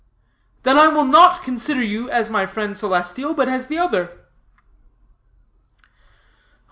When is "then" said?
0.63-0.79